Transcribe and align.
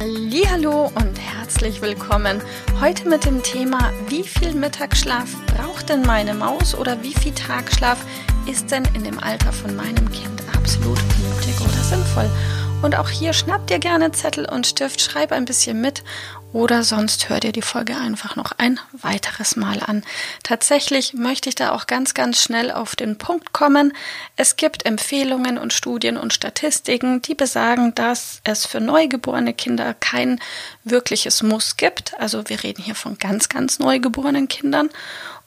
Hallo 0.00 0.90
und 0.94 1.18
herzlich 1.18 1.82
willkommen. 1.82 2.40
Heute 2.80 3.06
mit 3.06 3.26
dem 3.26 3.42
Thema, 3.42 3.92
wie 4.08 4.22
viel 4.22 4.54
Mittagsschlaf 4.54 5.28
braucht 5.44 5.90
denn 5.90 6.00
meine 6.00 6.32
Maus 6.32 6.74
oder 6.74 7.02
wie 7.02 7.12
viel 7.12 7.34
Tagschlaf 7.34 7.98
ist 8.50 8.70
denn 8.70 8.88
in 8.94 9.04
dem 9.04 9.18
Alter 9.18 9.52
von 9.52 9.76
meinem 9.76 10.10
Kind 10.10 10.42
absolut 10.56 10.96
nötig 10.96 11.60
oder 11.60 11.82
sinnvoll? 11.82 12.30
Und 12.80 12.96
auch 12.96 13.10
hier 13.10 13.34
schnapp 13.34 13.66
dir 13.66 13.78
gerne 13.78 14.10
Zettel 14.12 14.48
und 14.48 14.66
Stift, 14.66 15.02
schreib 15.02 15.32
ein 15.32 15.44
bisschen 15.44 15.82
mit 15.82 16.02
oder 16.52 16.82
sonst 16.82 17.28
hör 17.28 17.40
dir 17.40 17.52
die 17.52 17.62
Folge 17.62 17.96
einfach 17.96 18.36
noch 18.36 18.52
ein 18.58 18.80
weiteres 18.92 19.56
Mal 19.56 19.80
an. 19.80 20.02
Tatsächlich 20.42 21.14
möchte 21.14 21.48
ich 21.48 21.54
da 21.54 21.72
auch 21.72 21.86
ganz, 21.86 22.14
ganz 22.14 22.42
schnell 22.42 22.70
auf 22.70 22.96
den 22.96 23.18
Punkt 23.18 23.52
kommen. 23.52 23.92
Es 24.36 24.56
gibt 24.56 24.84
Empfehlungen 24.84 25.58
und 25.58 25.72
Studien 25.72 26.16
und 26.16 26.32
Statistiken, 26.32 27.22
die 27.22 27.34
besagen, 27.34 27.94
dass 27.94 28.40
es 28.44 28.66
für 28.66 28.80
neugeborene 28.80 29.54
Kinder 29.54 29.94
kein 29.94 30.40
wirkliches 30.84 31.42
Muss 31.42 31.76
gibt. 31.76 32.18
Also 32.18 32.48
wir 32.48 32.62
reden 32.62 32.82
hier 32.82 32.94
von 32.94 33.18
ganz, 33.18 33.48
ganz 33.48 33.78
neugeborenen 33.78 34.48
Kindern 34.48 34.90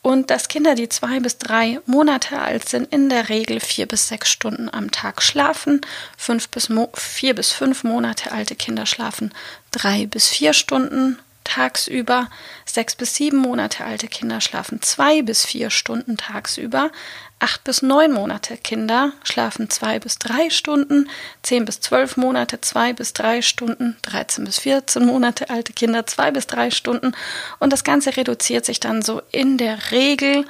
und 0.03 0.29
dass 0.29 0.49
Kinder, 0.49 0.75
die 0.75 0.89
zwei 0.89 1.19
bis 1.19 1.39
drei 1.39 1.79
Monate 1.87 2.39
alt 2.39 2.69
sind, 2.69 2.93
in 2.93 3.09
der 3.09 3.29
Regel 3.29 3.59
vier 3.59 3.87
bis 3.87 4.09
sechs 4.09 4.29
Stunden 4.29 4.69
am 4.69 4.91
Tag 4.91 5.23
schlafen. 5.23 5.81
Fünf 6.17 6.49
bis 6.49 6.69
vier 6.93 7.33
bis 7.33 7.51
fünf 7.51 7.83
Monate 7.83 8.31
alte 8.31 8.55
Kinder 8.55 8.85
schlafen 8.85 9.33
drei 9.73 10.05
bis 10.05 10.29
vier 10.29 10.53
Stunden 10.53 11.17
tagsüber. 11.43 12.29
Sechs 12.65 12.95
bis 12.95 13.15
sieben 13.15 13.37
Monate 13.37 13.85
alte 13.85 14.07
Kinder 14.07 14.41
schlafen 14.41 14.81
zwei 14.81 15.21
bis 15.21 15.45
vier 15.45 15.69
Stunden 15.69 16.17
tagsüber. 16.17 16.91
Acht 17.39 17.63
bis 17.65 17.81
neun 17.81 18.13
Monate 18.13 18.55
Kinder 18.55 19.11
schlafen 19.23 19.69
zwei 19.69 19.99
bis 19.99 20.17
drei 20.17 20.49
Stunden. 20.49 21.09
Zehn 21.41 21.65
bis 21.65 21.81
zwölf 21.81 22.15
Monate 22.15 22.61
zwei 22.61 22.93
bis 22.93 23.13
drei 23.13 23.41
Stunden. 23.41 23.97
13 24.03 24.45
bis 24.45 24.59
14 24.59 25.05
Monate 25.05 25.49
alte 25.49 25.73
Kinder 25.73 26.05
zwei 26.07 26.31
bis 26.31 26.47
drei 26.47 26.71
Stunden. 26.71 27.13
Und 27.59 27.73
das 27.73 27.83
Ganze 27.83 28.15
reduziert 28.15 28.65
sich 28.65 28.79
dann 28.79 29.01
so 29.01 29.21
in 29.31 29.57
der 29.57 29.91
Regel 29.91 30.45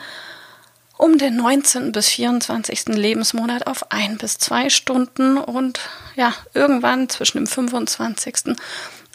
um 0.97 1.17
den 1.17 1.35
19. 1.35 1.91
bis 1.91 2.09
24. 2.09 2.85
Lebensmonat 2.89 3.67
auf 3.67 3.91
ein 3.91 4.17
bis 4.17 4.37
zwei 4.37 4.69
Stunden 4.69 5.37
und 5.37 5.79
ja, 6.15 6.33
irgendwann 6.53 7.09
zwischen 7.09 7.39
dem 7.39 7.47
25 7.47 8.55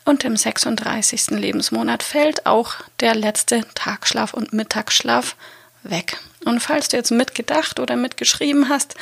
und 0.09 0.25
im 0.25 0.37
36. 0.37 1.31
Lebensmonat 1.33 2.03
fällt 2.03 2.47
auch 2.47 2.77
der 3.01 3.15
letzte 3.15 3.65
Tagschlaf 3.75 4.33
und 4.33 4.55
Mittagsschlaf 4.55 5.37
weg. 5.83 6.17
Und 6.47 6.61
falls 6.61 6.89
du 6.89 6.97
jetzt 6.97 7.11
mitgedacht 7.11 7.79
oder 7.79 7.95
mitgeschrieben 7.95 8.71
hast, 8.71 8.95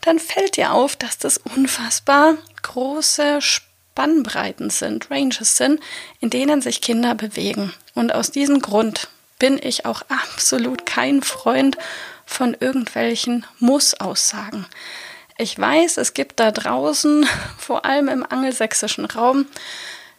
dann 0.00 0.18
fällt 0.18 0.56
dir 0.56 0.72
auf, 0.72 0.96
dass 0.96 1.18
das 1.18 1.36
unfassbar 1.36 2.36
große 2.62 3.42
Spannbreiten 3.42 4.70
sind, 4.70 5.10
Ranges 5.10 5.58
sind, 5.58 5.80
in 6.20 6.30
denen 6.30 6.62
sich 6.62 6.80
Kinder 6.80 7.14
bewegen. 7.14 7.74
Und 7.94 8.14
aus 8.14 8.30
diesem 8.30 8.60
Grund 8.60 9.08
bin 9.38 9.60
ich 9.62 9.84
auch 9.84 10.02
absolut 10.08 10.86
kein 10.86 11.22
Freund 11.22 11.76
von 12.24 12.56
irgendwelchen 12.58 13.44
Muss-Aussagen. 13.58 14.66
Ich 15.36 15.58
weiß, 15.58 15.98
es 15.98 16.14
gibt 16.14 16.40
da 16.40 16.52
draußen, 16.52 17.28
vor 17.58 17.84
allem 17.84 18.08
im 18.08 18.24
angelsächsischen 18.24 19.04
Raum, 19.04 19.46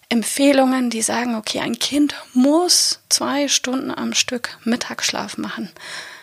Empfehlungen, 0.10 0.90
die 0.90 1.04
sagen, 1.04 1.36
okay, 1.36 1.60
ein 1.60 1.78
Kind 1.78 2.16
muss 2.34 3.00
zwei 3.10 3.48
Stunden 3.48 3.92
am 3.92 4.14
Stück 4.14 4.58
Mittagsschlaf 4.64 5.38
machen. 5.38 5.70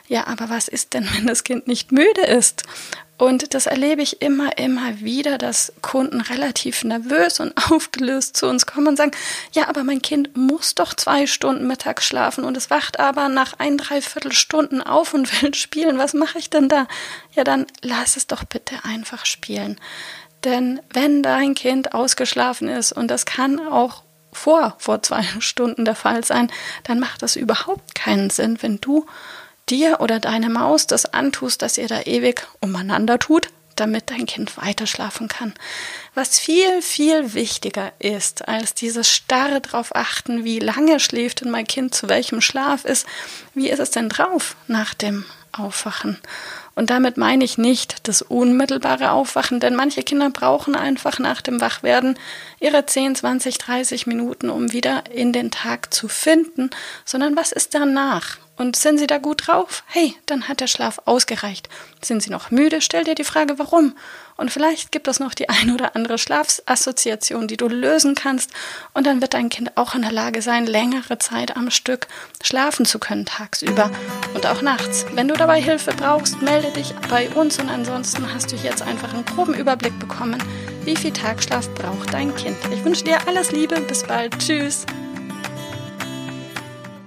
Ja, 0.09 0.27
aber 0.27 0.51
was 0.51 0.69
ist 0.69 0.95
denn, 0.95 1.09
wenn 1.15 1.27
das 1.27 1.45
Kind 1.45 1.67
nicht 1.67 1.93
müde 1.93 2.23
ist? 2.23 2.65
Und 3.19 3.55
das 3.55 3.65
erlebe 3.65 4.03
ich 4.03 4.21
immer, 4.21 4.59
immer 4.59 5.01
wieder, 5.01 5.39
dass 5.39 5.73
Kunden 5.81 6.21
relativ 6.21 6.85
nervös 6.85 7.41
und 7.41 7.55
aufgelöst 7.71 8.37
zu 8.37 8.47
uns 8.47 8.67
kommen 8.67 8.89
und 8.89 8.97
sagen, 8.97 9.13
ja, 9.53 9.69
aber 9.69 9.85
mein 9.85 10.03
Kind 10.03 10.37
muss 10.37 10.75
doch 10.75 10.93
zwei 10.93 11.27
Stunden 11.27 11.67
mittags 11.67 12.05
schlafen 12.05 12.45
und 12.45 12.57
es 12.57 12.69
wacht 12.69 13.01
aber 13.01 13.29
nach 13.29 13.55
ein, 13.59 13.79
dreiviertel 13.79 14.33
Stunden 14.33 14.83
auf 14.83 15.15
und 15.15 15.43
will 15.43 15.55
spielen. 15.55 15.97
Was 15.99 16.13
mache 16.13 16.39
ich 16.39 16.51
denn 16.51 16.69
da? 16.69 16.87
Ja, 17.35 17.45
dann 17.45 17.67
lass 17.83 18.17
es 18.17 18.27
doch 18.27 18.45
bitte 18.45 18.85
einfach 18.85 19.25
spielen. 19.25 19.81
Denn 20.47 20.81
wenn 20.93 21.25
dein 21.25 21.57
Kind 21.57 21.93
ausgeschlafen 21.93 22.69
ist, 22.69 22.93
und 22.93 23.09
das 23.09 23.27
kann 23.27 23.59
auch 23.59 24.05
vor, 24.33 24.77
vor 24.79 25.03
zwei 25.03 25.25
Stunden 25.41 25.85
der 25.85 25.97
Fall 25.97 26.25
sein, 26.25 26.53
dann 26.85 27.01
macht 27.01 27.23
das 27.23 27.35
überhaupt 27.35 27.97
keinen 27.97 28.31
Sinn, 28.31 28.59
wenn 28.61 28.81
du 28.81 29.07
dir 29.69 30.01
oder 30.01 30.21
deine 30.21 30.49
Maus 30.49 30.87
das 30.87 31.13
antust, 31.13 31.63
dass 31.63 31.79
ihr 31.79 31.89
da 31.89 32.03
ewig 32.03 32.47
umeinander 32.61 33.19
tut, 33.19 33.49
damit 33.75 34.11
dein 34.11 34.25
Kind 34.25 34.57
weiter 34.57 34.87
schlafen 34.87 35.27
kann. 35.27 35.53
Was 36.15 36.39
viel, 36.39 36.81
viel 36.81 37.35
wichtiger 37.35 37.93
ist, 37.99 38.47
als 38.47 38.73
dieses 38.73 39.11
starre 39.11 39.61
drauf 39.61 39.97
achten, 39.97 40.45
wie 40.45 40.61
lange 40.61 41.01
schläft 41.01 41.41
denn 41.41 41.51
mein 41.51 41.67
Kind, 41.67 41.93
zu 41.93 42.09
welchem 42.09 42.41
Schlaf 42.41 42.85
ist, 42.85 43.05
wie 43.53 43.69
ist 43.69 43.81
es 43.81 43.91
denn 43.91 44.09
drauf 44.09 44.55
nach 44.69 44.95
dem 44.95 45.25
Aufwachen? 45.51 46.19
Und 46.77 46.91
damit 46.91 47.17
meine 47.17 47.43
ich 47.43 47.57
nicht 47.57 48.07
das 48.07 48.21
unmittelbare 48.21 49.11
Aufwachen, 49.11 49.61
denn 49.61 49.75
manche 49.75 50.03
Kinder 50.03 50.29
brauchen 50.29 50.77
einfach 50.77 51.19
nach 51.19 51.41
dem 51.41 51.61
Wachwerden 51.63 52.19
ihre 52.61 52.85
10, 52.85 53.17
20, 53.17 53.57
30 53.57 54.07
Minuten, 54.07 54.51
um 54.51 54.73
wieder 54.73 55.11
in 55.11 55.33
den 55.33 55.51
Tag 55.51 55.93
zu 55.93 56.07
finden, 56.07 56.69
sondern 57.07 57.35
was 57.35 57.51
ist 57.51 57.75
danach? 57.75 58.37
Und 58.57 58.77
sind 58.77 58.99
sie 58.99 59.07
da 59.07 59.19
gut 59.19 59.47
drauf? 59.47 59.85
Hey, 59.87 60.15
dann 60.27 60.49
hat 60.49 60.61
der 60.61 60.67
Schlaf 60.67 61.01
ausgereicht. 61.05 61.69
Sind 62.03 62.23
sie 62.23 62.31
noch 62.31 62.51
müde? 62.51 62.81
Stell 62.81 63.05
dir 63.05 63.15
die 63.15 63.25
Frage, 63.25 63.59
warum? 63.59 63.95
Und 64.37 64.51
vielleicht 64.51 64.93
gibt 64.93 65.09
es 65.09 65.21
noch 65.21 65.35
die 65.35 65.49
ein 65.49 65.73
oder 65.73 65.95
andere 65.95 66.19
Schlafassoziation, 66.19 67.49
die 67.49 67.57
du 67.57 67.69
lösen 67.69 68.15
kannst. 68.15 68.51
Und 68.95 69.07
dann 69.07 69.21
wird 69.21 69.35
dein 69.35 69.49
Kind 69.49 69.77
auch 69.77 69.95
in 69.95 70.03
der 70.03 70.13
Lage 70.13 70.43
sein, 70.43 70.67
längere 70.67 71.19
Zeit 71.19 71.57
am 71.57 71.71
Stück 71.71 72.07
schlafen 72.43 72.87
zu 72.87 72.99
können, 72.99 73.27
tagsüber 73.27 73.91
und 74.35 74.47
auch 74.47 74.63
nachts. 74.63 75.07
Wenn 75.13 75.29
du 75.29 75.35
dabei 75.35 75.61
Hilfe 75.61 75.93
brauchst, 75.93 76.41
melde 76.43 76.71
dich 76.71 76.95
bei 77.09 77.29
uns. 77.31 77.59
Und 77.59 77.69
ansonsten 77.69 78.33
hast 78.33 78.53
du 78.53 78.57
jetzt 78.57 78.83
einfach 78.83 79.13
einen 79.13 79.25
groben 79.25 79.55
Überblick 79.55 79.99
bekommen, 79.99 80.43
wie 80.85 80.97
viel 80.97 81.13
Tagschlaf 81.13 81.69
braucht 81.75 82.13
dein 82.13 82.35
Kind. 82.37 82.57
Ich 82.73 82.85
wünsche 82.85 83.05
dir 83.05 83.27
alles 83.27 83.53
Liebe. 83.53 83.81
Bis 83.81 84.03
bald. 84.03 84.39
Tschüss. 84.39 84.87